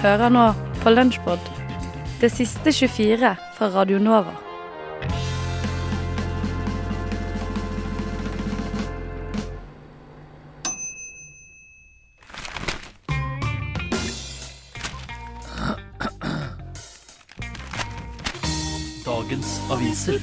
[0.00, 0.42] Hører nå
[0.80, 1.42] på Lunsjpod,
[2.22, 4.32] det siste 24 fra Radio Nova.
[19.04, 20.16] Dagens aviser.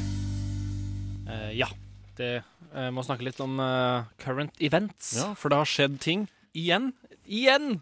[1.29, 1.69] Eh, ja,
[2.17, 2.39] det
[2.73, 5.13] uh, må snakke litt om uh, current events.
[5.21, 6.25] Ja, for det har skjedd ting.
[6.57, 6.95] Igjen!
[7.29, 7.75] Igjen!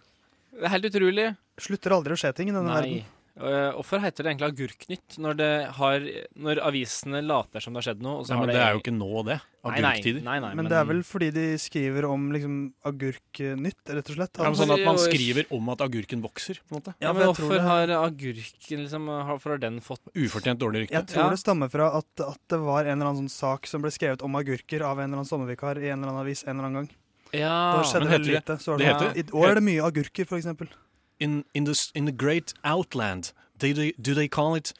[0.52, 1.32] Det er helt utrolig.
[1.58, 2.82] Slutter aldri å skje ting i denne Nei.
[2.82, 3.12] verden.
[3.36, 6.00] Eh, Hvorfor heter det egentlig Agurknytt når, det har,
[6.40, 8.20] når avisene later som det har skjedd noe?
[8.22, 9.36] Og så Ja, har men det er jo ikke nå, det.
[9.66, 10.24] Nei, nei, Agurktider.
[10.24, 14.38] nei, nei, Men det er vel fordi de skriver om liksom agurknytt, rett og slett.
[14.40, 16.94] Ja, men sånn at man skriver om at agurken vokser, på en måte.
[17.02, 20.94] ja, men hvorfor det- har agurken liksom har- Hvorfor har den fått Ufortjent dårlig rykte.
[20.94, 21.30] Jeg tror Ja.
[21.30, 24.22] det stammer fra at, at det var en eller annen sånn sak som ble skrevet
[24.24, 26.88] om agurker av en eller annen sommervikar i en eller annen avis en eller annen
[26.88, 26.90] gang.
[27.34, 28.60] Ja, Da skjedde men veldig heter lite.
[28.64, 30.70] Så det det, heter- I år er det mye agurker, for eksempel.
[31.20, 34.74] In, in, the, in the great outland, do they, do they call it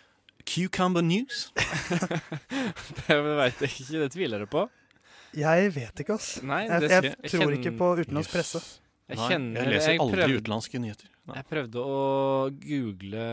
[0.46, 1.52] cucumber news?
[3.08, 4.02] det veit jeg ikke.
[4.04, 4.66] Det tviler jeg på.
[5.36, 6.34] Jeg vet ikke, ass.
[6.48, 8.62] Nei, Jeg, jeg, jeg tror kjenner- ikke på utenlandsk presse.
[9.06, 11.10] Jeg Nei, kjenner jeg leser aldri prøvde- utenlandske nyheter.
[11.26, 11.36] Nei.
[11.40, 11.98] Jeg prøvde å
[12.62, 13.26] google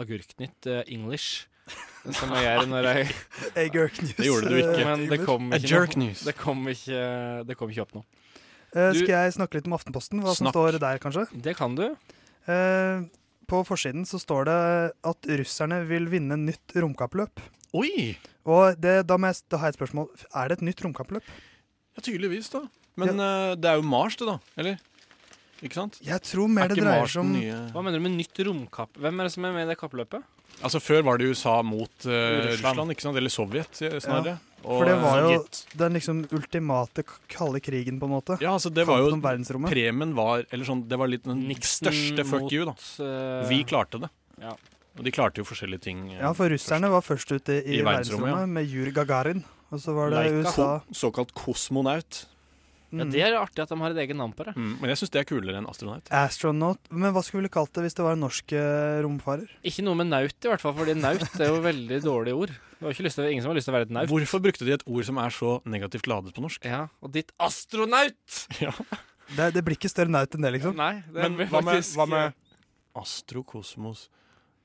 [0.00, 1.46] Agurknytt uh, English,
[2.14, 3.08] som jeg gjør når jeg
[3.64, 4.14] Agurk news.
[4.18, 4.84] Det gjorde du ikke.
[4.86, 6.04] Men det kom ikke jerk noe.
[6.10, 6.24] news.
[6.26, 7.00] Det kom ikke,
[7.48, 8.06] det kom ikke opp noe.
[8.76, 10.22] Eh, du- Skal jeg snakke litt om Aftenposten?
[10.26, 11.26] Hva som står der, kanskje?
[11.46, 11.88] Det kan du.
[12.46, 13.04] Eh,
[13.46, 14.56] på forsiden så står det
[15.10, 17.42] at russerne vil vinne nytt romkappløp.
[17.76, 18.16] Oi!
[18.46, 20.10] Og det, da, må jeg, da har jeg et spørsmål.
[20.32, 21.30] Er det et nytt romkappløp?
[21.96, 22.66] Ja, tydeligvis, da.
[23.00, 24.38] Men eh, det er jo Mars, det, da.
[24.60, 24.78] Eller?
[25.64, 25.98] Ikke sant?
[26.04, 28.98] Jeg tror mer er det dreier seg om nye Hva mener du med nytt romkapp?
[29.00, 30.26] Hvem er det som er med i det kappløpet?
[30.64, 32.60] Altså, før var det USA mot uh, Russland.
[32.60, 32.92] Russland.
[32.92, 33.18] ikke sant?
[33.20, 34.04] Eller Sovjet, snarere.
[34.04, 34.36] snarere.
[34.66, 35.34] Og, For det var jo
[35.78, 38.34] den liksom ultimate kalde krigen, på en måte.
[38.42, 39.12] Ja, altså, det var jo.
[39.70, 42.74] Premien var Eller sånn, det var litt den Nixon største fuck mot, you, da.
[43.06, 44.10] eh, Vi klarte det.
[44.42, 44.56] Ja.
[44.96, 46.00] Og de klarte jo forskjellige ting.
[46.14, 48.46] eh, Ja, for russerne var først ute i, I verdensrommet, verdensrommet ja.
[48.58, 49.44] med Juri Gagarin.
[49.70, 50.50] Og så var det Laika.
[50.50, 50.68] USA.
[50.92, 52.24] Såkalt kosmonaut.
[52.92, 53.10] Ja, Mm.
[53.10, 54.54] det er artig at de har et eget navn på det.
[54.56, 56.06] Mm, men jeg syns det er kulere enn astronaut.
[56.14, 56.78] Astronaut.
[56.90, 58.52] Men hva skulle vi kalt det hvis det var en norsk
[59.02, 59.48] romfarer?
[59.66, 62.54] Ikke noe med naut, i hvert fall, fordi naut er jo veldig dårlig ord.
[62.76, 64.08] Det var ikke lyst til, ingen som har lyst til å være et naut.
[64.12, 66.64] Hvorfor brukte de et ord som er så negativt ladet på norsk?
[66.68, 68.42] Ja, Og ditt astronaut!
[68.60, 68.72] Ja.
[69.34, 70.76] Det, det blir ikke større naut enn det, liksom.
[70.78, 72.36] Nei, det Men hva med, hva med
[72.94, 74.06] astrokosmos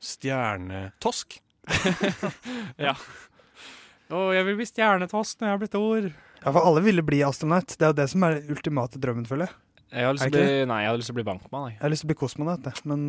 [0.01, 1.39] stjernetosk?
[2.81, 2.93] Ja.
[4.11, 6.07] Å, jeg vil bli stjernetosk når jeg har blitt ord.
[6.41, 7.75] Ja, for alle ville bli astronaut.
[7.77, 9.57] Det er jo det som er den ultimate drømmen, føler jeg.
[9.91, 11.65] Jeg har lyst til å bli, nei, jeg har lyst til å bli bankmann.
[11.69, 11.75] Jeg.
[11.77, 12.69] Jeg har lyst til å bli kosmonaut.
[12.87, 13.03] Men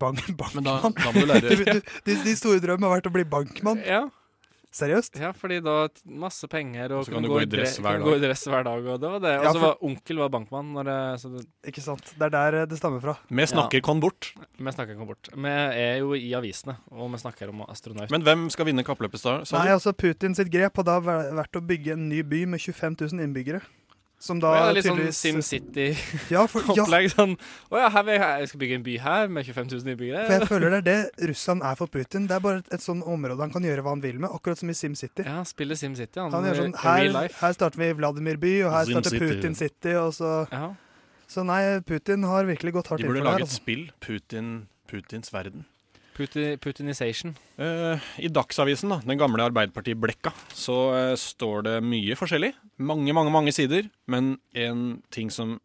[0.00, 0.22] bank,
[0.56, 3.14] Men da, bankmann da må du lære du, de, de store drømmene har vært å
[3.14, 3.82] bli bankmann.
[3.86, 4.06] Ja,
[4.70, 5.16] Seriøst?
[5.18, 8.04] ja, fordi da masse penger og Så kan du gå i dress hver dag.
[8.06, 8.84] gå i dress hver dag.
[8.86, 9.32] Og det var det.
[9.40, 10.72] Og Ja, så for- var onkel var bankmann.
[10.72, 12.12] Når det, så det, Ikke sant.
[12.18, 13.16] Det er der eh, det stammer fra.
[13.28, 14.32] Vi snakker kon bort.
[14.58, 15.28] vi snakker kon bort.
[15.34, 18.10] Vi er jo i avisene, og vi snakker om astronaut.
[18.10, 21.66] Men hvem skal vinne kappløpet, sa Nei, altså Putin sitt grep har da vært å
[21.66, 23.60] bygge en ny by med 25 000 innbyggere.
[24.20, 26.00] Som da ja, litt sånn SimCity-opplegg.
[26.34, 27.38] Ja, for, ja, Sånn
[27.72, 30.34] Å ja, her vil jeg, jeg skal bygge en by her med 25 000 for
[30.34, 32.26] jeg føler det er det Russland er for Putin.
[32.28, 34.60] Det er bare et, et sånn område han kan gjøre hva han vil med, akkurat
[34.60, 35.24] som i SimCity.
[35.24, 36.20] Ja, spiller SimCity.
[36.20, 39.32] Han, Han gjør sånn, her, her starter vi Vladimir by, og her starter SimCity.
[39.40, 39.96] Putin City.
[40.02, 40.68] Og så, Ja.
[41.30, 43.62] så nei, Putin har virkelig gått hardt De inn burde for det lage et Altså.
[43.64, 43.86] spill.
[44.04, 44.52] Putin,
[44.92, 45.64] Putins verden.
[46.20, 47.32] Puti, Putinization.
[47.56, 52.50] Eh, I Dagsavisen, da, den gamle Arbeiderparti-blekka, så eh, står det mye forskjellig.
[52.84, 53.88] Mange, mange mange sider.
[54.10, 55.56] Men en ting som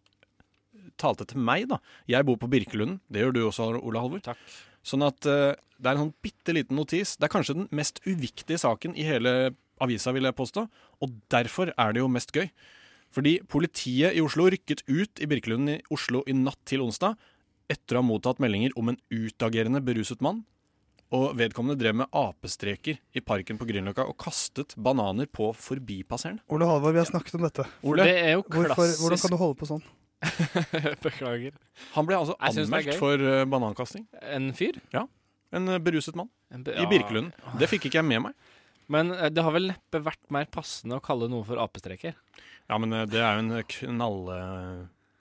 [1.01, 1.81] talte til meg, da.
[2.07, 3.01] Jeg bor på Birkelunden.
[3.11, 4.23] Det gjør du også, Ola Halvor.
[4.23, 4.39] Takk.
[4.85, 7.17] Sånn at eh, det er en sånn bitte liten notis.
[7.19, 9.35] Det er kanskje den mest uviktige saken i hele
[9.83, 10.67] avisa, vil jeg påstå.
[11.03, 12.47] Og derfor er det jo mest gøy.
[13.15, 17.19] Fordi politiet i Oslo rykket ut i Birkelunden i Oslo i natt til onsdag
[17.71, 20.43] etter å ha mottatt meldinger om en utagerende beruset mann.
[21.15, 26.41] Og vedkommende drev med apestreker i parken på Grünerløkka og kastet bananer på forbipasserende.
[26.51, 27.65] Ole Halvor, vi har snakket om dette.
[27.85, 29.83] Ole, Det er jo Hvorfor, klassisk hvordan kan du holde på sånn?
[31.05, 31.53] Beklager.
[31.93, 34.07] han ble altså anmeldt for eh, banankasting.
[34.33, 34.79] En fyr?
[34.95, 35.05] Ja.
[35.55, 36.87] En eh, beruset mann En be- i.
[36.89, 37.31] Birkelunden.
[37.61, 38.33] Det fikk ikke jeg med meg.
[38.91, 42.17] Men eh, det har vel neppe vært mer passende å kalle noe for apestreker.
[42.65, 43.99] Ja, men det er jo en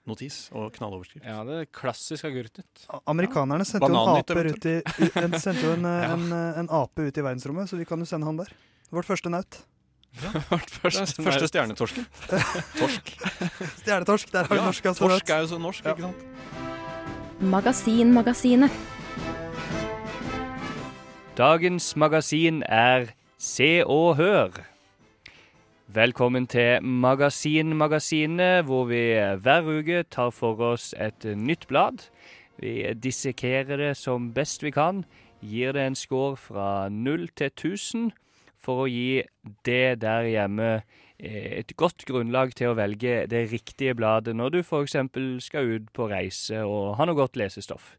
[0.05, 1.25] knallnotis og knalloverskrift.
[1.25, 2.85] Ja, det er klassisk agurknytt.
[3.09, 4.75] Amerikanerne sendte jo en ut i,
[5.17, 6.13] en, sendte en, Ja.
[6.13, 6.31] en,
[6.61, 8.51] en ape ut i verdensrommet, så vi kan jo sende han der.
[8.93, 9.63] Vårt første naut.
[10.21, 10.31] Ja.
[10.31, 12.05] Det første, er første stjernetorsken.
[12.79, 13.09] Torsk.
[13.81, 15.91] Stjernetorsk, der har vi Ja, norsk Altså, torsk er jo så norsk, Ja.
[15.91, 17.41] ikke sant?
[17.41, 18.71] Magasinmagasinet.
[21.35, 24.61] Dagens magasin er Se og Hør.
[25.85, 32.07] Velkommen til Magasinmagasinet, hvor vi hver uke tar for oss et nytt blad.
[32.57, 35.03] Vi dissekerer det som best vi kan.
[35.45, 38.09] Gir det en score fra 0 til 1000
[38.57, 39.21] for å gi
[39.61, 40.71] det der hjemme
[41.19, 44.97] eh, et godt grunnlag til å velge det riktige bladet når du f.eks.
[45.45, 47.93] skal ut på reise og ha noe godt lesestoff.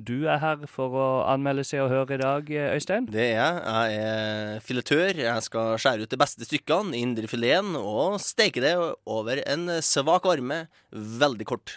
[0.00, 3.06] Du er her for å anmelde Se og Hør i dag, Øystein.
[3.12, 3.58] Det er jeg.
[3.60, 5.20] Jeg er filetør.
[5.20, 8.72] Jeg skal skjære ut de beste stykkene, indrefileten, og steke det
[9.04, 11.76] over en svak varme veldig kort.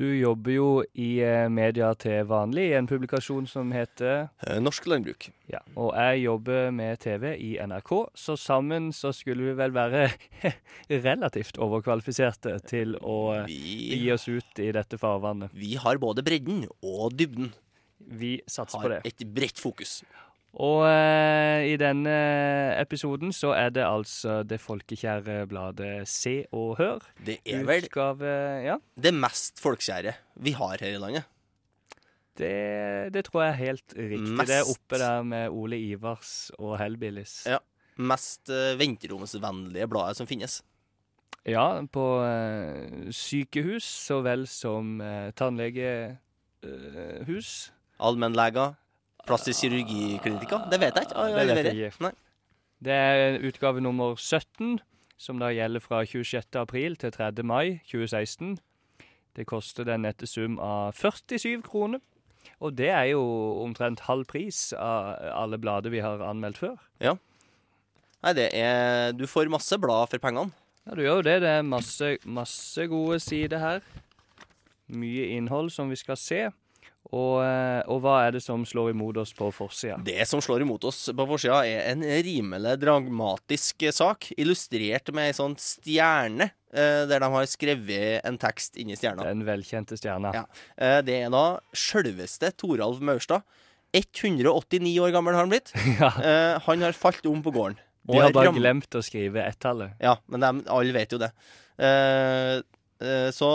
[0.00, 4.86] Du jobber jo i eh, media til vanlig, i en publikasjon som heter Eh, Norsk
[4.88, 5.26] landbruk.
[5.52, 10.06] Ja, og jeg jobber med TV i NRK, så sammen så skulle vi vel være
[11.08, 15.52] relativt overkvalifiserte til å eh, Vi, gi oss ut i dette farvannet.
[15.52, 17.52] vi har både bredden og dybden.
[18.00, 19.02] Vi satser på det.
[19.04, 19.98] Har et bredt fokus.
[20.58, 22.10] Og eh, i denne
[22.80, 26.98] episoden så er det altså det folkekjære bladet Se og Hør.
[27.26, 28.26] Det er vel Utgave
[28.66, 30.12] Ja, det mest folkekjære
[30.42, 31.22] vi har her i landet.
[32.40, 34.46] det, det tror jeg er helt riktig.
[34.48, 37.46] Det er oppe der med Ole Ivars og Hellbillies.
[37.46, 37.58] Ja.
[38.00, 40.62] Mest uh, venteromsvennlige bladet som finnes.
[41.46, 46.18] Ja, på uh, sykehus så vel som uh, tannlegehus.
[48.00, 48.79] Allmennleger.
[49.28, 50.58] Plastisk kirurgiklinikka?
[50.70, 51.16] Det vet jeg ikke.
[51.16, 52.12] Ah, Det vet jeg ikke.
[52.80, 54.78] Det er utgave nummer 17,
[55.20, 56.56] som da gjelder fra 26.
[56.56, 57.42] april til 3.
[57.44, 58.58] mai 2016.
[59.36, 62.00] Det koster den nette sum av 47 kroner.
[62.60, 63.20] Og det er jo
[63.62, 66.78] omtrent halv pris av alle blader vi har anmeldt før.
[68.20, 70.52] Nei, det er Du får masse blad for pengene.
[70.86, 71.36] Ja, du gjør jo det.
[71.44, 73.80] Det er masse, masse gode sider her.
[74.88, 76.48] Mye innhold som vi skal se.
[77.10, 79.96] Og, eh, og hva er det som slår imot oss på forsida?
[80.04, 85.34] Det som slår imot oss på forsida, er en rimelig dramatisk sak, illustrert med ei
[85.34, 89.26] sånn stjerne, eh, der de har skrevet en tekst inni stjerna.
[89.26, 90.34] Den velkjente stjerna.
[90.36, 90.44] Ja.
[90.76, 91.44] Eh, det er da
[91.74, 93.42] sjølveste Toralv Maurstad.
[93.96, 95.72] 189 år gammel har han blitt.
[96.00, 97.80] Ja, Eh, han har falt om på gården.
[98.06, 99.96] De har bare glemt å skrive ett-tallet.
[100.02, 101.32] Ja, men de, alle vet jo det.
[101.80, 102.60] Eh,
[103.02, 103.50] eh, så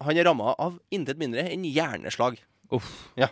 [0.00, 2.38] han er ramma av intet mindre enn hjerneslag.
[2.72, 3.08] Uff.
[3.16, 3.28] Ja.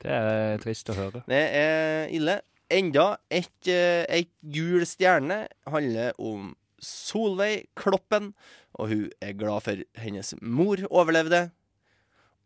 [0.00, 1.22] Det er trist å høre.
[1.28, 2.38] Det er ille.
[2.70, 8.32] Enda et, eh, ei gul stjerne handler om Solveig Kloppen,
[8.78, 11.50] og hun er glad for hennes mor overlevde.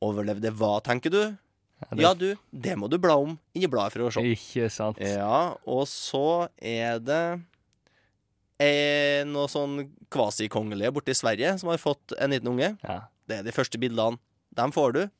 [0.02, 1.20] Overlevde hva, tenker du?
[1.92, 4.20] det- Ja, du, det må du bla om inni bladet for å se.
[4.24, 4.98] Ikke sant.
[4.98, 7.40] Ja, og så er det
[8.62, 12.76] er noe sånn kvasikongelige borte i Sverige som har fått en liten unge.
[12.82, 14.18] Ja, Det er de første bildene.
[14.54, 15.10] Dem får du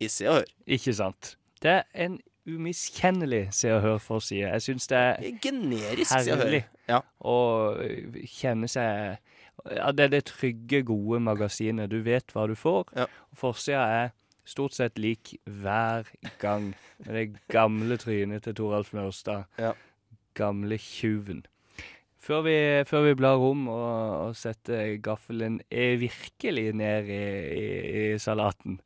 [0.00, 0.44] i Se og Hør.
[0.66, 1.36] ikke sant.
[1.62, 4.48] Det er en umiskjennelig Se og Hør-forside.
[4.50, 6.58] Jeg syns det er Generisk Se og Hør.
[6.88, 6.98] Ja.
[7.24, 7.36] å
[8.28, 9.16] kjenne seg
[9.70, 11.88] Ja, det er det trygge, gode magasinet.
[11.88, 12.90] Du vet hva du får.
[12.98, 13.06] Ja.
[13.38, 14.10] Forsida er
[14.44, 16.10] stort sett lik hver
[16.42, 16.74] gang.
[17.06, 19.46] Med det gamle trynet til Toralf Mørstad.
[19.56, 19.72] Ja.
[20.36, 21.44] Gamle tjuven.
[22.24, 22.56] Før vi,
[22.88, 27.22] før vi blar om og, og setter gaffelen virkelig ned i,
[27.54, 27.64] i,
[28.14, 28.78] i salaten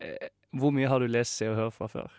[0.00, 2.10] eh, Hvor mye har du lest Se og Hør fra før?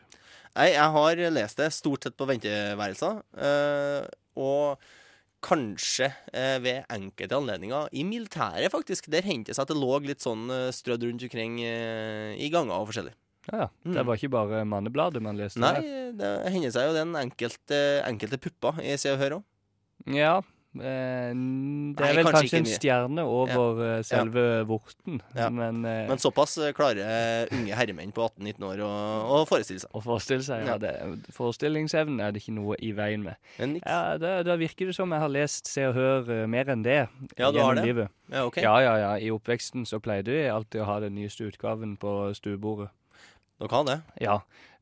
[0.55, 3.21] Nei, jeg har lest det stort sett på venteværelser.
[3.39, 4.09] eh,
[4.39, 4.81] og
[5.41, 9.09] kanskje eh, ved enkelte anledninger i militæret, faktisk.
[9.11, 12.49] Der hendte det seg at det lå litt sånn eh, strødd rundt omkring eh, i
[12.53, 13.15] ganger og forskjellig.
[13.49, 13.67] Ja, ja.
[13.83, 13.95] Mm.
[13.95, 15.79] Det var ikke bare Mannebladet man leste Nei,
[16.13, 19.47] det hender seg jo den enkelte, enkelte puppa i Se og Hør òg.
[20.13, 20.35] Ja.
[20.71, 23.95] Eh, det Nei, er vel kanskje kanskje en stjerne over ja.
[24.07, 25.49] selve vorten, Ja.
[25.51, 28.91] men eh, Men såpass eh, klarer unge herremenn på 18-19 år å,
[29.35, 29.91] å forestille seg.
[29.91, 30.77] å forestille seg ja.
[30.77, 30.77] Ja.
[30.79, 30.93] det,
[31.35, 33.35] Forestillingsevnen er det ikke noe i veien med.
[33.83, 36.83] Ja, Da da virker det som jeg har lest Se og Hør eh, mer enn
[36.87, 37.01] det
[37.37, 37.83] Ja, du har det?
[37.89, 38.07] livet.
[38.31, 38.63] Ja, okay.
[38.63, 39.11] Ja, ja, ja.
[39.19, 42.93] I oppveksten så pleide vi alltid å ha den nyeste utgaven på stuebordet.
[43.59, 43.99] Dere har det.
[44.23, 44.39] Ja.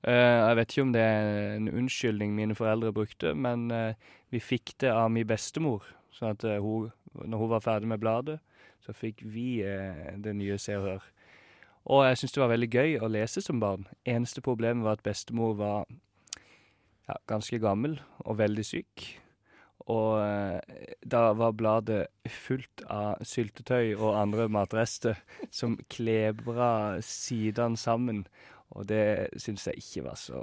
[0.07, 3.93] Eh, jeg vet ikke om det er en unnskyldning mine foreldre brukte, men eh,
[4.31, 5.83] vi fikk det av min bestemor.
[6.15, 8.39] Sånn at eh, hun, når hun var ferdig med bladet,
[8.79, 11.07] så fikk vi det nye Se og Hør.
[11.91, 13.83] Og jeg syntes det var veldig gøy å lese som barn.
[14.07, 15.89] Eneste problemet var at bestemor var
[17.09, 19.03] ja, ganske gammel og veldig syk.
[19.89, 20.21] Og
[21.11, 25.19] da var bladet fullt av syltetøy og andre matrester
[25.51, 28.23] som klebra sidene sammen.
[28.79, 30.39] Og det syns jeg ikke var så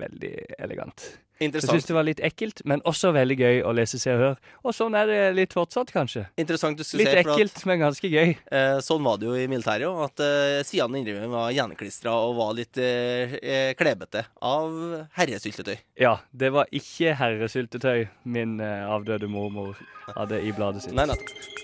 [0.00, 1.04] veldig elegant.
[1.40, 4.40] Jeg syns det var litt ekkelt, men også veldig gøy å lese Se og Hør.
[4.60, 6.26] Og sånn er det litt fortsatt, kanskje.
[6.40, 7.22] Interessant du skulle Litt se.
[7.22, 8.34] Litt ekkelt, at men ganske gøy.
[8.52, 12.36] Eh, sånn var det jo i militæret òg, at eh, sidene inni var hjerneklistra og
[12.40, 14.76] var litt eh, eh, klebete av
[15.16, 15.78] herresyltetøy.
[16.00, 19.80] Ja, det var ikke herresyltetøy min eh, avdøde mormor
[20.12, 20.96] hadde i bladet sitt.
[20.96, 21.56] Nei, nettopp.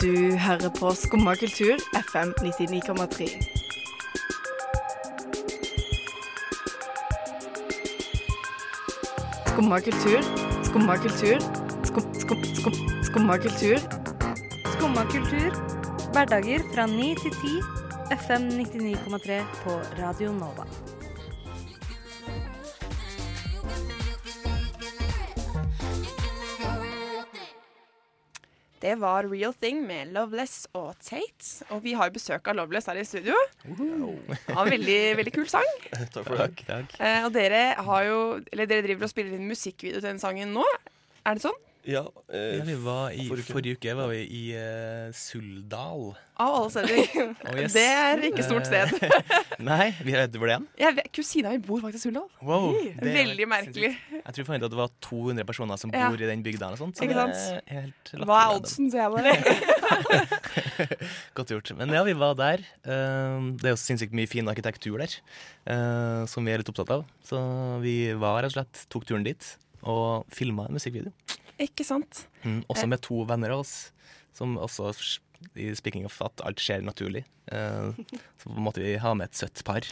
[0.00, 3.69] Du hører på Skumma kultur, FM 99,3.
[9.60, 10.22] Skumma kultur.
[10.64, 11.38] Skumma kultur.
[11.84, 12.74] Skum, skum, skum,
[13.04, 13.76] skumma kultur.
[14.72, 15.50] Skumma kultur.
[16.14, 17.60] Hverdager fra 9 til 10.
[18.10, 20.64] FM 99,3 på Radio Nova.
[28.80, 31.66] Det var Real Thing med Loveless og Tate.
[31.74, 33.36] Og vi har jo besøk av Loveless her i studio.
[34.48, 35.68] Ja, veldig, veldig kul sang.
[35.92, 36.46] Takk for det.
[36.96, 38.20] Eh, og dere har jo
[38.52, 40.64] Eller dere driver og spiller inn musikkvideo til den sangen nå.
[41.28, 41.58] Er det sånn?
[41.88, 43.88] Ja, eh, Ja, vi var i, forrige forrige, uke.
[43.88, 46.10] uke var vi i uh, Suldal.
[46.40, 46.98] Av alle steder.
[47.50, 47.72] Oh, yes.
[47.72, 48.92] Det er ikke stort sted.
[49.70, 50.66] Nei, vi er hvor det er.
[50.80, 52.26] Jeg Kusina mi bor faktisk i Suldal.
[52.44, 53.90] Wow, det er Veldig merkelig.
[53.96, 54.26] sinnssykt.
[54.28, 56.10] Jeg tror forventet at det var 200 personer som Ja.
[56.12, 56.68] bor i den bygda.
[56.68, 57.64] eller sånt, så Ikke sant?
[57.66, 60.30] er Hva er oddsen, sier jeg bare.
[61.40, 61.72] Godt gjort.
[61.80, 62.64] Men ja, vi var der.
[62.84, 65.16] Uh, Det er jo sinnssykt mye fin arkitektur der,
[65.70, 67.04] uh, som vi er litt opptatt av.
[67.24, 67.40] Så
[67.84, 71.12] vi var rett og slett, tok turen dit og filma en musikkvideo.
[71.60, 72.24] Ikke sant?
[72.44, 72.88] Mm, også Eh.
[72.88, 73.92] med to venner av oss,
[74.32, 74.90] som også
[75.56, 77.24] i speaking of at alt skjer naturlig.
[77.50, 79.86] Eh, så måtte vi ha med et søtt par.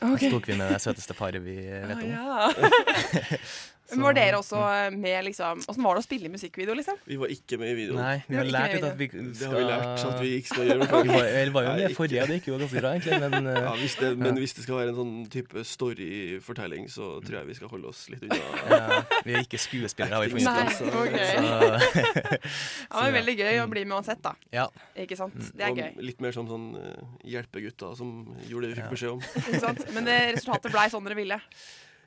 [0.00, 0.26] Okay.
[0.28, 2.10] så tok vi med det søteste paret vi vet om.
[2.18, 3.38] Ah, ja.
[3.84, 4.56] Så, var dere også
[4.96, 6.96] med, liksom Åssen var det å spille i musikkvideo, liksom?
[7.04, 7.98] vi var ikke med i videoen.
[8.00, 10.64] Nei, vi har lært ut at vi Det har vi lært at vi ikke skal
[10.70, 10.86] gjøre.
[10.88, 13.18] Vi var, vi var jo med forrige, og det gikk jo ganske bra, egentlig.
[13.26, 17.10] Men uh, Ja, hvis det, men hvis det skal være en sånn type storyfortelling, så
[17.26, 18.40] tror jeg vi skal holde oss litt unna.
[18.72, 20.96] ja, vi er ikke skuespillere, har vi funnet ut.
[21.04, 22.40] Okay.
[22.88, 24.32] Ja, men Veldig gøy å bli med uansett, da.
[24.54, 24.64] ja.
[25.04, 25.36] Ikke sant?
[25.36, 25.52] Mm.
[25.60, 25.92] Det er Og gøy.
[26.08, 28.12] litt mer som sånn uh, hjelpegutter som
[28.48, 29.24] gjorde det vi fikk beskjed om.
[29.44, 29.82] Ikke sant?
[29.96, 31.40] Men det, resultatet blei sånn dere ville.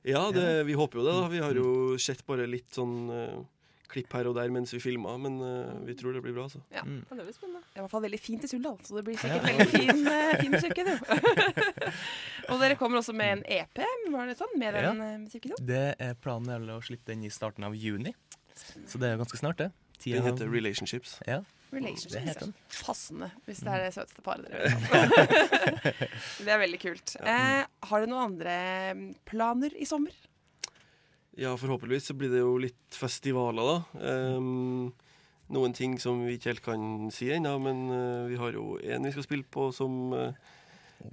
[0.08, 1.14] Ja, det, vi håper jo det.
[1.18, 3.40] da Vi har jo sett bare litt sånn uh,
[3.92, 6.46] klipp her og der mens vi filma, men uh, vi tror det blir bra.
[6.48, 7.02] altså Ja, Mm.
[7.10, 7.64] Det blir spennende.
[7.68, 10.08] Det er i hvert fall veldig fint i Suldal, så det blir sikkert veldig fin,
[10.08, 10.98] uh, fin musikkvideo.
[12.52, 14.56] og dere kommer også med en EP, var det sånn?
[14.62, 15.68] Med den uh, musikkvideoen?
[15.68, 18.16] Det er planen er å slippe den i starten av juni,
[18.88, 19.72] så det er jo ganske snart, det.
[20.00, 21.18] Tida- Den heter Relationships.
[21.28, 22.38] Ja, Relationships.
[22.40, 22.52] det.
[22.86, 26.06] Passende, hvis det er det søteste paret dere vet om.
[26.46, 27.16] det er veldig kult.
[27.20, 28.58] Eh, har dere noen andre
[28.96, 30.14] mm, planer i sommer?
[31.38, 34.38] Ja, forhåpentligvis så blir det jo litt festivaler, da.
[34.38, 34.94] Um,
[35.54, 39.06] noen ting som vi ikke helt kan si ennå, men uh, vi har jo en
[39.06, 40.32] vi skal spille på som uh,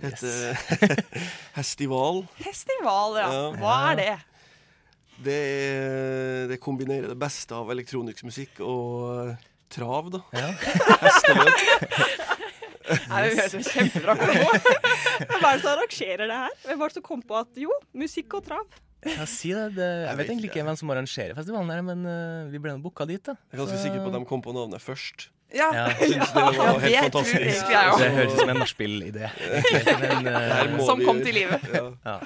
[0.00, 0.56] heter
[1.58, 2.22] Hestival.
[2.40, 3.28] Hestival, ja.
[3.34, 3.42] Ja.
[3.60, 4.14] Hva er det?
[5.22, 5.40] Det,
[6.50, 10.20] det kombinerer det beste av elektronisk musikk og eh, trav, da.
[10.34, 10.48] Ja.
[11.04, 12.32] Hesteløp.
[13.08, 14.66] Nei, det høres kjempebra ut.
[15.40, 16.56] Hva er det som arrangerer det her?
[16.66, 18.80] Hvem var det som kom på at jo, musikk og trav?
[19.04, 19.70] Ja, si det.
[19.76, 22.72] det jeg, Jeg vet egentlig ikke hvem som arrangerer festivalen, her, men uh, vi ble
[22.76, 23.20] nå booka dit.
[23.24, 23.34] da.
[23.52, 25.28] Jeg er ganske sikker på at de kom på navnet først.
[25.54, 25.86] Ja, Ja.
[26.00, 27.68] Det var ja helt det tror fantastisk.
[27.70, 29.28] egentlig Det høres ut som en nachspiel-idé.
[29.38, 31.60] Det må Som kom til live.
[32.04, 32.16] Ja.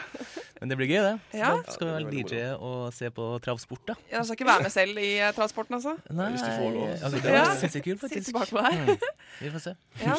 [0.58, 0.64] Ja.
[0.64, 1.14] men det blir gøy, det.
[1.30, 1.50] Så Ja.
[1.56, 3.94] da skal vi Ja, veldig DJ og se på travsport, da.
[4.10, 5.96] Ja, skal ikke være med selv i travsporten, transporten, altså.
[6.10, 6.88] Nei, Hvis du får lov.
[6.88, 7.44] altså, det Ja.
[7.44, 8.32] var sinnssykt kult, Sitte faktisk.
[8.34, 8.84] bakpå her.
[8.84, 8.98] Mm.
[9.40, 9.74] Vi får se.
[10.02, 10.14] Ja.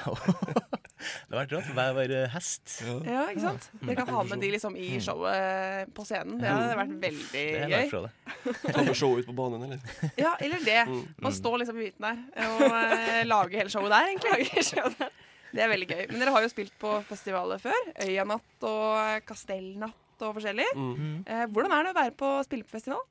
[1.28, 1.68] det har vært rått.
[1.76, 2.82] Hver vår hest.
[2.86, 2.94] Ja.
[3.04, 3.66] ja, ikke sant?
[3.82, 6.38] Dere kan ha med de liksom i showet på scenen.
[6.40, 8.08] Det hadde vært veldig Det er gøy.
[8.74, 10.12] Ta med showet ut på banen, eller?
[10.16, 10.86] Ja, eller det.
[10.88, 11.02] Mm.
[11.20, 15.10] Man står liksom i midten der og eh, lager hele showet der, egentlig.
[15.50, 16.02] Det er veldig gøy.
[16.10, 17.88] Men dere har jo spilt på festivaler før.
[18.04, 20.68] Øyanatt og Kastellnatt og forskjellig.
[20.76, 20.92] Mm.
[20.98, 21.16] Mm.
[21.26, 23.02] Eh, hvordan er det å være på spille på festival?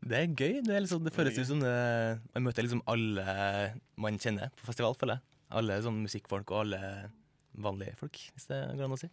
[0.00, 0.60] Det er gøy.
[0.64, 1.76] Det, er liksom, det føles ut som det,
[2.34, 3.24] man møter liksom alle
[4.00, 5.26] man kjenner på festival, føler jeg.
[5.60, 6.82] Alle sånn musikkfolk og alle
[7.60, 9.10] vanlige folk, hvis det går an å si.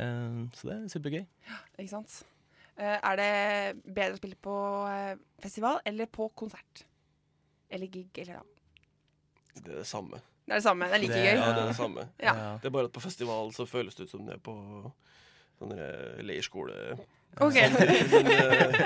[0.00, 1.22] Eh, så det er supergøy.
[1.46, 2.20] Ja, Ikke sant?
[2.76, 3.30] Eh, er det
[3.86, 4.54] bedre å spille på
[4.90, 6.84] eh, festival eller på konsert?
[7.72, 8.44] Eller gig, eller da?
[9.56, 10.20] Det er det samme.
[10.46, 10.84] Det er det samme.
[10.84, 11.38] Det er like Det- gøy.
[11.40, 12.08] Ja, det er det samme.
[12.22, 12.32] Ja.
[12.62, 14.92] Det er bare at på festival så føles det ut som det er på
[15.58, 16.96] sånn der leirskole.
[17.36, 17.52] OK.
[17.74, 18.76] sånn, eh,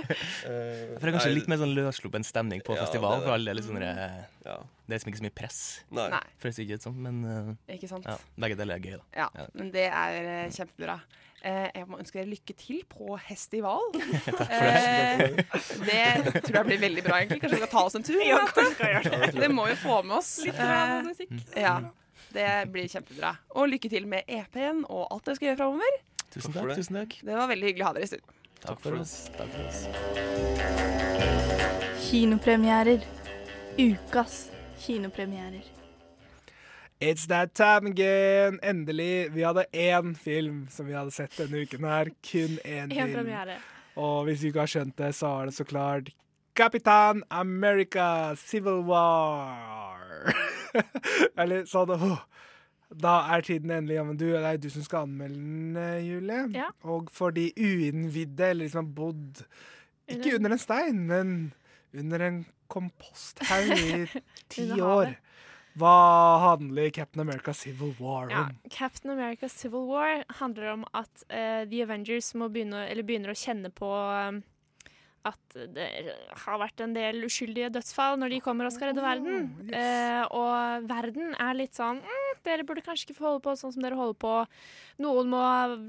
[0.51, 3.21] eh, For det er kanskje nei, litt mer sånn løssluppen stemning på Ja, festival.
[3.21, 3.29] det.
[3.29, 4.57] For alle det er litt sånn eh, ja.
[4.61, 5.59] Det er liksom ikke så mye press.
[5.95, 6.09] Nei.
[6.43, 8.09] for å ikke ut sånn, men uh, ikke sant.
[8.11, 9.05] ja, begge deler er gøy, da.
[9.23, 9.45] Ja, Ja.
[9.55, 10.97] men det er uh, kjempebra.
[11.41, 13.87] Eh, jeg må ønske dere lykke til på festival.
[14.51, 15.23] Eh,
[15.87, 16.03] det.
[16.27, 17.41] det tror jeg blir veldig bra, egentlig.
[17.41, 18.19] Kanskje vi skal ta oss en tur?
[18.27, 19.31] Ja, det.
[19.39, 20.35] Det må vi få med oss.
[20.45, 21.33] Litt Eh, musikk.
[21.57, 21.79] ja,
[22.35, 23.33] det blir kjempebra.
[23.57, 26.01] Og lykke til med EP-en og alt dere skal gjøre framover.
[26.31, 27.17] Tusen Takk tusen takk.
[27.27, 28.37] Det var veldig hyggelig å ha dere i studio.
[28.61, 29.15] Takk for oss.
[29.37, 30.91] Takk for oss.
[32.11, 33.01] Kinopremierer.
[33.79, 35.65] Ukas kinopremierer.
[37.01, 38.59] It's that time again.
[38.63, 39.31] Endelig.
[39.33, 42.11] Vi hadde én film som vi hadde sett denne uken her.
[42.23, 43.15] Kun én En film.
[43.15, 43.57] premiere.
[43.97, 46.11] Og hvis du ikke har skjønt det, så er det så klart
[46.55, 50.33] Kapitan America Civil War.
[51.41, 52.21] Eller sånn åh.
[52.91, 56.01] Da er tiden endelig Ja, men du, Det er du som skal anmelde den, eh,
[56.09, 56.49] Julie.
[56.57, 56.71] Ja.
[56.83, 59.45] Og for de uinnvidde, eller de som har bodd
[60.11, 61.53] Ikke under en stein, men
[61.95, 64.07] under en komposthaug i
[64.55, 65.15] ti år.
[65.79, 65.95] Hva
[66.43, 68.31] handler Captain America Civil War om?
[68.31, 68.71] Ja.
[68.71, 73.39] Captain America Civil War handler om at uh, The Avengers må begynne, eller begynner å
[73.39, 74.43] kjenne på um,
[75.29, 75.87] at det
[76.45, 79.51] har vært en del uskyldige dødsfall når de kommer og skal redde verden.
[79.69, 83.75] Eh, og verden er litt sånn mm, Dere burde kanskje ikke få holde på sånn
[83.75, 84.35] som dere holder på.
[85.05, 85.43] Noen må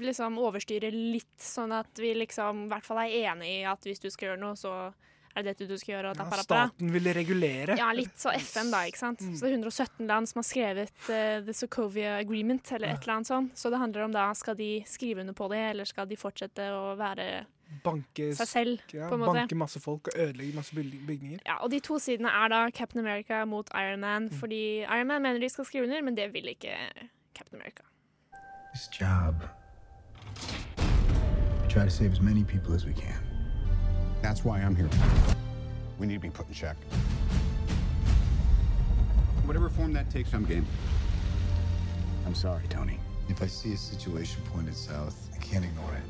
[0.04, 4.02] liksom overstyre litt, sånn at vi liksom i hvert fall er enige i at hvis
[4.02, 4.74] du skal gjøre noe, så
[5.32, 6.12] er det dette du skal gjøre.
[6.12, 7.76] Og Ja, staten vil regulere.
[7.80, 8.82] Ja, litt så FN, da.
[8.88, 9.22] ikke sant?
[9.24, 13.16] Så det er 117 land som har skrevet uh, The Sokovia Agreement, eller et eller
[13.16, 13.56] annet sånt.
[13.56, 16.68] Så det handler om da, skal de skrive under på det, eller skal de fortsette
[16.76, 17.46] å være
[17.84, 19.38] Banke, seg selv, ja, på en måte?
[19.38, 21.38] banke masse folk og ødelegge masse bygninger.
[21.46, 25.22] Ja, og de to sidene er da Captain America mot Iron Man, fordi Iron Man
[25.22, 26.76] mener de skal skrive under, men det vil ikke
[27.34, 27.82] Captain America.
[28.74, 29.34] This job.
[31.62, 33.20] We try to save as many people as we can.
[34.22, 34.88] That's why I'm here.
[35.98, 36.76] We need to be put in check.
[39.46, 40.66] Whatever form that takes, I'm game.
[42.26, 42.98] I'm sorry, Tony.
[43.28, 46.02] If I see a situation pointed south, I can't ignore it.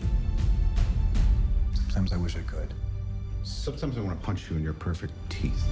[1.93, 2.73] Sometimes I wish I could.
[3.45, 5.63] Sometimes I want to punch you in your perfect teeth.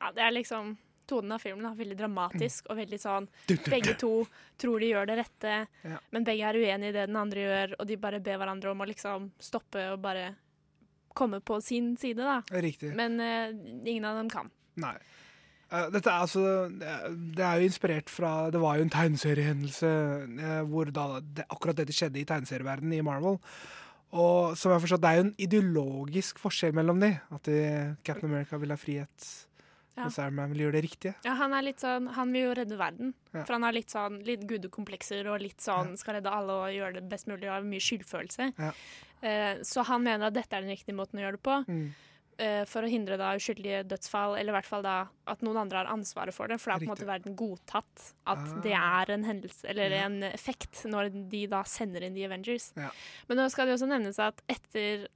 [0.00, 0.76] Ja, det er liksom
[1.08, 3.26] Tonen av filmen er veldig dramatisk og veldig sånn.
[3.72, 4.10] Begge to
[4.60, 5.54] tror de gjør det rette,
[5.88, 6.00] Ja.
[6.12, 8.82] men begge er uenige i det den andre gjør, og de bare ber hverandre om
[8.84, 10.26] å liksom stoppe og bare
[11.16, 12.42] komme på sin side, da.
[12.52, 12.92] Riktig.
[12.98, 13.48] Men uh,
[13.88, 14.52] ingen av dem kan.
[14.84, 14.92] Nei.
[15.72, 16.44] Uh, dette er altså
[16.76, 19.90] det er- Det er jo inspirert fra Det var jo en tegneseriehendelse
[20.28, 23.40] uh, hvor da det, akkurat dette skjedde i tegneserieverdenen i Marvel.
[24.12, 27.10] Og som jeg forstått, det er jo en ideologisk forskjell mellom de.
[27.34, 27.58] At de,
[28.04, 29.26] Captain America vil ha frihet,
[29.98, 30.04] Ja.
[30.04, 31.14] mens Iron Man vil gjøre det riktige.
[31.24, 33.14] Ja, han er litt sånn Han vil jo redde verden.
[33.34, 33.42] Ja.
[33.44, 36.94] For han har litt sånn litt gudekomplekser og litt sånn skal redde alle og gjøre
[37.00, 38.52] det best mulig og har mye skyldfølelse.
[38.58, 38.72] Ja.
[39.20, 41.64] Eh, så han mener at dette er den riktige måten å gjøre det på.
[41.68, 41.94] Mm.
[42.38, 45.78] Eh, for å hindre da uskyldige dødsfall, eller i hvert fall da at noen andre
[45.84, 46.60] har ansvaret for det.
[46.60, 48.60] For det er på en måte verden godtatt at Ah.
[48.62, 50.04] det er en hendelse, eller Ja.
[50.06, 52.72] en effekt, når de da sender inn The Avengers.
[52.76, 52.90] Ja.
[53.28, 55.08] Men nå skal det også nevnes at etter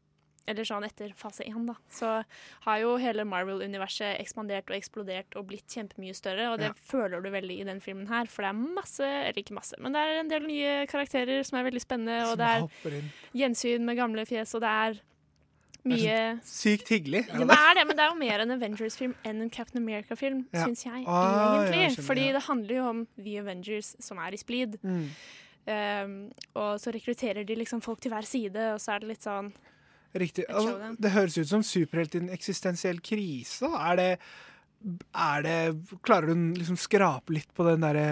[0.45, 2.25] eller sånn etter fase én, da, så
[2.63, 6.73] har jo hele Marvel-universet ekspandert og eksplodert og blitt kjempemye større, og det Ja.
[6.83, 9.93] føler du veldig i den filmen her, for det er masse, eller ikke masse, men
[9.93, 12.49] det er en del nye karakterer som er veldig spennende, og det
[12.83, 15.01] er gjensyn med gamle fjes, og det er
[15.85, 16.17] mye
[16.47, 17.25] Sykt hyggelig.
[17.29, 20.45] ja, det er det, men det er jo mer en Avengers-film enn en Captain America-film,
[20.55, 20.65] Ja.
[20.67, 21.05] syns jeg.
[21.07, 21.91] Ah, egentlig.
[21.97, 24.79] skjønner, Fordi det handler jo om The Avengers som er i splid.
[24.83, 25.09] Mm.
[25.67, 26.15] Um,
[26.59, 29.53] og så rekrutterer de liksom folk til hver side, og så er det litt sånn
[30.15, 30.45] Riktig.
[30.51, 33.65] Altså, det høres ut som superhelt i en eksistensiell krise.
[33.65, 34.19] Er det,
[35.43, 35.57] det
[36.03, 38.05] Klarer du liksom skrape litt på den derre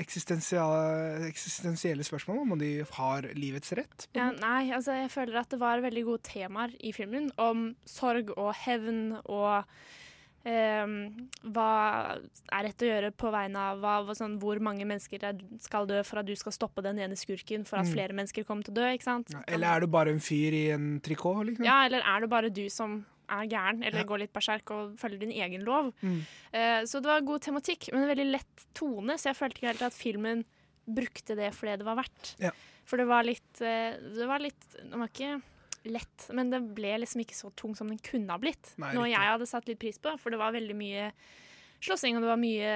[0.00, 4.08] eksistensielle, eksistensielle spørsmålet om de har livets rett?
[4.16, 8.32] ja, Nei, altså jeg føler at det var veldig gode temaer i filmen om sorg
[8.36, 9.64] og hevn og
[10.46, 10.92] um,
[11.50, 11.70] hva
[12.52, 16.02] er rett å gjøre på vegne av hva, sånn, hvor mange mennesker er, skal dø
[16.06, 17.92] for at du skal stoppe den ene skurken for at Mm.
[17.96, 18.86] flere mennesker kommer til å dø.
[18.94, 19.34] ikke sant?
[19.48, 21.44] Eller er du bare en fyr i en trikot?
[21.46, 21.64] Liksom?
[21.66, 24.04] Ja, eller er det bare du som er gæren, eller Ja.
[24.04, 25.92] går litt berserk og følger din egen lov?
[26.02, 26.20] Mm.
[26.52, 29.72] Eh, så det var god tematikk, men en veldig lett tone, så jeg følte ikke
[29.72, 30.44] helt at filmen
[30.88, 32.36] brukte det for det det var verdt.
[32.38, 32.50] Ja.
[32.86, 35.42] For det var litt eh, Det var litt Det var ikke
[35.86, 38.72] lett, men det ble liksom ikke så tung som den kunne ha blitt.
[38.78, 41.12] Nei, Noe jeg hadde satt litt pris på, for det var veldig mye
[41.80, 42.72] slåssing, og det var mye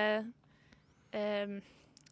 [1.12, 1.46] eh,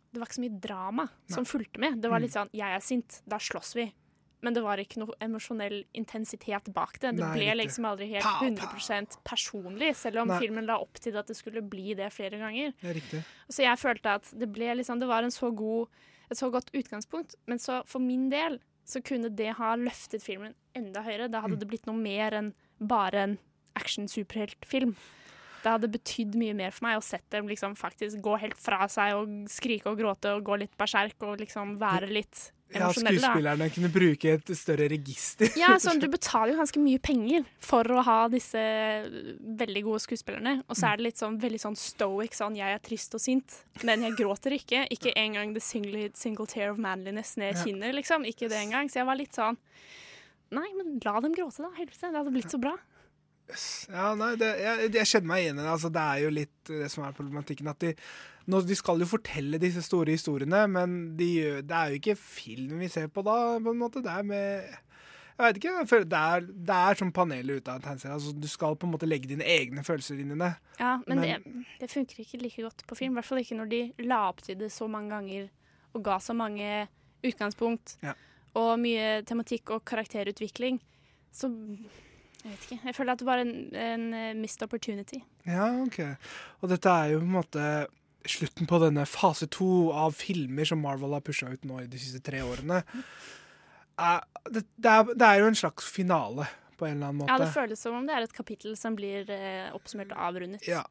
[0.08, 2.00] Det var ikke så mye drama som fulgte med.
[2.00, 2.46] Det var litt Mm.
[2.48, 3.92] sånn Jeg er sint, da slåss vi.
[4.40, 7.10] Men det var ikke noe emosjonell intensitet bak det.
[7.16, 10.38] Det Nei, ble liksom aldri helt Pow, 100 personlig, selv om Nei.
[10.38, 12.72] filmen la opp til at det skulle bli det flere ganger.
[12.80, 13.24] Det.
[13.50, 15.88] Så jeg følte at det ble liksom Det var en så god,
[16.30, 20.54] et så godt utgangspunkt, men så for min del så kunne det ha løftet filmen
[20.74, 21.28] enda høyere.
[21.30, 21.60] Da hadde Mm.
[21.60, 23.38] det blitt noe mer enn bare en
[23.98, 24.94] action-superheltfilm.
[25.62, 28.86] Det hadde betydd mye mer for meg å sett dem liksom faktisk gå helt fra
[28.90, 33.64] seg og skrike og gråte og gå litt berserk og liksom være litt Ja, skuespillerne
[33.64, 33.68] da.
[33.72, 35.48] kunne bruke et større register.
[35.56, 38.60] Ja, sånn, Du betaler jo ganske mye penger for å ha disse
[39.40, 40.58] veldig gode skuespillerne.
[40.68, 43.56] Og så er det litt sånn veldig sånn stoic, sånn jeg er trist og sint,
[43.88, 44.84] men jeg gråter ikke.
[44.92, 47.64] Ikke engang the single, single tear of manliness ned Ja.
[47.64, 48.24] kinner, liksom.
[48.28, 48.88] Ikke det engang.
[48.92, 49.56] Så jeg var litt sånn
[50.50, 51.68] Nei, men la dem gråte, da.
[51.76, 52.08] Helvete.
[52.08, 52.70] Det hadde blitt så bra.
[53.92, 55.68] Ja, nei, det, jeg, jeg kjenner meg igjen i det.
[55.74, 57.68] Altså, det er jo litt det som er problematikken.
[57.68, 57.94] At de,
[58.48, 61.28] nå, de skal jo fortelle disse store historiene, men de,
[61.68, 64.00] det er jo ikke film vi ser på da, på en måte.
[64.04, 64.68] Det er med
[65.38, 66.02] Jeg vet ikke.
[66.10, 68.14] Det er, det er som panelet ute av en tegneserie.
[68.16, 70.48] Altså, du skal på en måte legge dine egne følelser inn i det.
[70.80, 73.12] Ja, men, Men- det, det funker ikke like godt på film.
[73.14, 75.46] I hvert fall ikke når de la opp til det så mange ganger
[75.94, 76.88] og ga så mange
[77.24, 78.12] utgangspunkt Ja.
[78.58, 80.80] og mye tematikk og karakterutvikling.
[81.32, 81.48] Så
[82.44, 82.80] Jeg vet ikke.
[82.86, 85.18] Jeg føler at det var en, en missed opportunity.
[85.46, 85.98] Ja, ok.
[86.62, 87.64] Og dette er jo på en måte
[88.26, 92.00] slutten på denne fase to av filmer som Marvel har pusha ut nå i de
[92.00, 92.82] siste tre årene.
[94.48, 97.32] Det, det, er, det er jo en slags finale, på en eller annen måte.
[97.32, 100.66] Ja, det føles som om det er et kapittel som blir eh, oppsummert og avrundet.
[100.68, 100.84] Ja.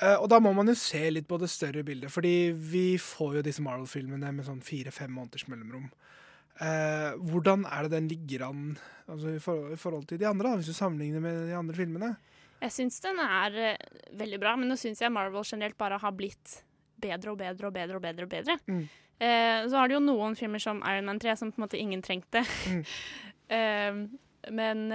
[0.00, 3.38] Eh, og da må man jo se litt på det større bildet, fordi vi får
[3.38, 5.90] jo disse Marvel-filmene med sånn fire-fem måneders mellomrom.
[6.60, 8.64] Eh, hvordan er det den ligger an
[9.06, 11.78] altså, i, forhold, i forhold til de andre, da, hvis du sammenligner med de andre
[11.78, 12.10] filmene?
[12.60, 16.16] Jeg syns den er uh, veldig bra, men nå syns jeg Marvel generelt bare har
[16.16, 16.60] blitt
[17.00, 18.26] bedre og bedre og bedre og bedre.
[18.26, 18.58] og bedre.
[18.66, 18.82] Mm.
[19.20, 21.80] Uh, så har det jo noen filmer som Iron Man 3 som på en måte
[21.80, 22.44] ingen trengte.
[22.68, 22.84] Mm.
[23.52, 24.02] uh,
[24.56, 24.86] men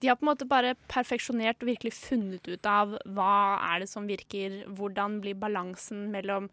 [0.00, 3.90] de har på en måte bare perfeksjonert og virkelig funnet ut av hva er det
[3.90, 6.48] som virker, hvordan blir balansen mellom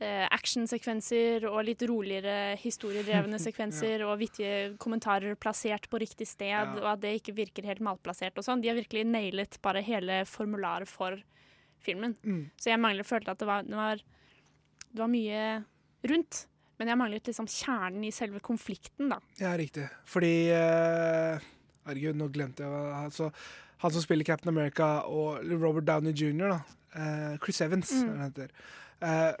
[0.00, 6.64] eh, actionsekvenser og litt roligere historiedrevne sekvenser og vittige kommentarer plassert på riktig sted, Ja.
[6.82, 8.60] og at det ikke virker helt malplassert og sånn.
[8.62, 11.16] De har virkelig nailet bare hele formularet for
[11.80, 12.16] filmen.
[12.24, 12.50] Mm.
[12.58, 13.96] Så jeg mangler følte at det var, det var,
[14.92, 15.64] det var mye
[16.10, 16.46] rundt.
[16.78, 19.16] Men jeg manglet liksom kjernen i selve konflikten, da.
[19.40, 19.86] Ja, riktig.
[20.04, 21.38] Fordi eh,
[21.86, 23.30] Herregud, nå glemte jeg altså,
[23.80, 26.58] Han som spiller Captain America og Robert Downey jr., da.
[26.98, 28.08] eh, Chris Evans, Mm.
[28.10, 28.50] han heter.
[29.00, 29.32] Eh,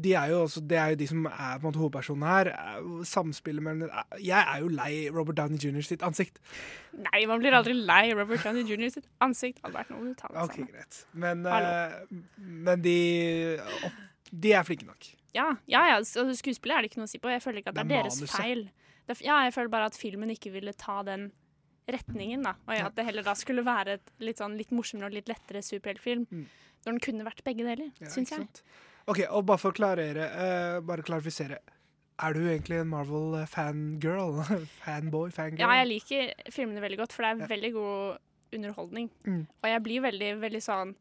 [0.00, 2.50] de er jo også, det er jo de som er på en måte hovedpersonene her.
[2.54, 3.90] er Samspillet mellom
[4.22, 5.80] Jeg er jo lei Robert Downey jr.
[5.82, 6.38] sitt ansikt.
[6.98, 8.88] Nei, man blir aldri lei Robert Downey Jr.
[8.94, 9.60] sitt ansikt.
[9.64, 10.68] Hadde vært noe uttale Ok, sammen.
[10.72, 11.00] greit.
[11.14, 11.98] Men, eh,
[12.38, 12.96] men de,
[14.32, 15.10] de er flinke nok.
[15.36, 17.30] Ja, ja, ja altså, skuespillet er det ikke noe å si på.
[17.32, 18.36] Jeg føler ikke at det er, Det er deres manuset.
[18.42, 18.64] feil.
[19.08, 21.30] Det ja, jeg føler bare at filmen ikke ville ta den
[21.88, 22.54] retningen, da.
[22.68, 25.62] Og at det heller da skulle være et litt, sånn, litt morsommere og litt lettere
[25.64, 26.26] superheltfilm.
[26.84, 28.38] Når den kunne vært begge deler, Ja, syns jeg.
[28.44, 28.62] sant?
[29.08, 31.58] Ok, og bare for å klarere, uh, bare klarifisere.
[32.18, 34.40] Er du egentlig en Marvel-fangirl?
[34.82, 35.30] Fanboy?
[35.34, 35.62] Fangirl?
[35.62, 39.10] Ja, jeg liker filmene veldig godt, for det er veldig god underholdning.
[39.28, 39.44] Mm.
[39.46, 40.96] Og jeg blir veldig, veldig sånn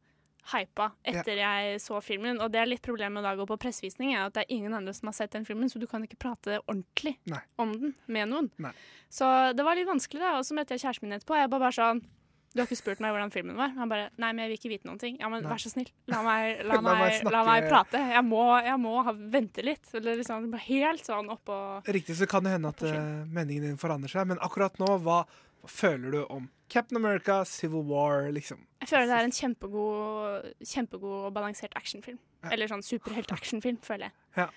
[0.54, 2.40] hypa etter jeg så filmen.
[2.44, 4.76] Og det er litt problemet med å gå på pressevisning, er at det er ingen
[4.78, 7.42] andre som har sett den filmen, så du kan ikke prate ordentlig Nei.
[7.60, 8.52] om den med noen.
[8.64, 8.72] Nei.
[9.12, 10.38] Så det var litt vanskelig, da.
[10.40, 12.06] Og så møtte jeg kjæresten min etterpå, og jeg bare, bare sånn
[12.54, 13.74] du har ikke spurt meg hvordan filmen var?
[13.78, 15.18] Han bare Nei, men jeg vil ikke vite noen ting.
[15.22, 15.52] Ja, men Nei.
[15.52, 15.90] vær så snill.
[16.10, 18.02] La meg, la La meg meg, la meg prate.
[18.14, 19.92] Jeg må, jeg må ha, vente litt.
[19.98, 23.02] Eller liksom helt sånn oppå Riktig, så kan det hende at eh,
[23.34, 25.22] meningen din forandrer seg, men akkurat nå, hva,
[25.68, 28.64] føler du om Captain America, Civil War, liksom?
[28.82, 32.20] Jeg føler det er en kjempegod, kjempegod og balansert actionfilm.
[32.44, 32.54] Ja.
[32.56, 34.18] Eller sånn superhelt-actionfilm, føler jeg.
[34.38, 34.48] Ja.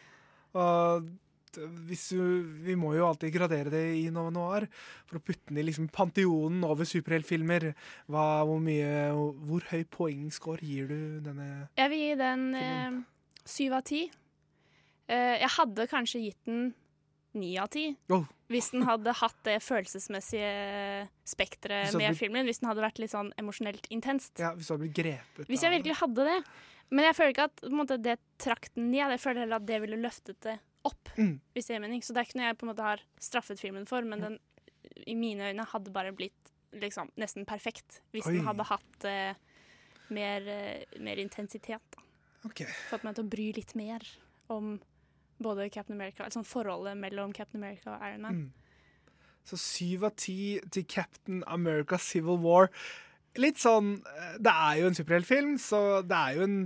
[0.59, 1.11] Og
[1.57, 2.21] du,
[2.65, 4.67] vi må jo alltid gradere det i Nova Noir
[5.09, 7.71] for å putte den i liksom panteonen over superheltfilmer.
[8.11, 11.69] Hvor hvor høy poengscore gir du denne?
[11.79, 13.01] Jeg vil gi den eh,
[13.75, 14.05] av ti.
[15.11, 16.71] Eh, jeg hadde kanskje gitt den
[17.39, 17.89] ni av ti.
[18.11, 18.25] Oh.
[18.51, 22.47] Hvis den hadde hatt det følelsesmessige spekteret med blitt- filmen.
[22.49, 24.35] Hvis den hadde vært litt sånn emosjonelt intenst.
[24.43, 26.41] Ja, hvis du hadde blitt grepet Hvis jeg virkelig hadde det.
[26.91, 29.15] Men jeg føler ikke at måte, det trakk den ned.
[29.15, 30.57] Jeg føler heller at det ville løftet det
[30.89, 31.11] opp.
[31.17, 31.39] Mm.
[31.55, 32.05] Hvis det gir mening.
[32.05, 34.39] Så det er ikke noe jeg på en måte har straffet filmen for, men den
[35.07, 38.37] i mine øyne hadde bare blitt liksom nesten perfekt hvis Oi.
[38.37, 39.35] den hadde hatt uh,
[40.15, 41.99] mer, uh, mer intensitet.
[42.47, 42.65] Okay.
[42.65, 42.65] Ok.
[42.93, 44.07] Fått meg til å bry litt mer
[44.51, 44.79] om
[45.41, 48.41] både Captain America, altså forholdet mellom Captain America og Iron Man.
[48.41, 48.51] Mm.
[49.49, 52.69] Så syv av ti til Captain America Civil War.
[53.41, 56.59] Litt sånn eh, Det er jo en superheltfilm, så det er jo en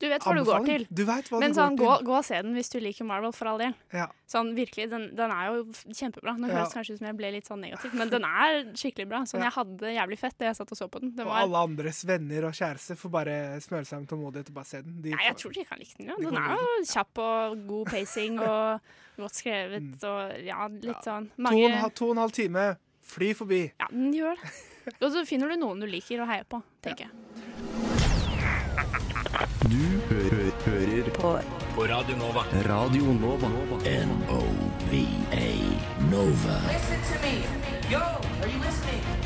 [0.00, 0.86] Du vet hva du går til.
[0.90, 1.04] Du
[1.38, 3.74] Men sånn, gå, gå og se den hvis du liker Marvel, for all del.
[3.92, 4.06] Ja.
[4.26, 6.32] Sånn virkelig, den, den er jo kjempebra.
[6.40, 6.54] Nå Ja.
[6.64, 9.20] høres det kanskje ut som jeg ble litt sånn negativ, men den er skikkelig bra.
[9.28, 9.50] Sånn, Ja.
[9.50, 11.10] Jeg hadde det jævlig fett da jeg satt og så på den.
[11.14, 14.54] Den Og var, alle andres venner og kjæreste får bare smøre seg med tålmodighet og
[14.54, 15.02] bare se den.
[15.02, 16.06] De nei, jeg får- tror de kan like den.
[16.08, 16.16] Ja.
[16.16, 18.80] Den er jo kjapp og god pacing og
[19.20, 20.04] godt skrevet Mm.
[20.04, 23.72] og ja, litt sånn to, og mange halv- to og en halv time, fly forbi.
[23.78, 24.50] Ja, den gjør det.
[25.02, 27.10] Og så finner du noen du liker å heie på, tenker jeg.
[29.60, 29.76] Du
[30.08, 31.30] hø hø hører på.
[31.74, 32.44] på Radio Nova.
[32.68, 33.48] Radio Nova.
[33.84, 35.50] N-O-V-A
[36.10, 36.56] Nova.
[36.72, 37.34] Listen to me.
[37.92, 39.19] Yo, are you listening?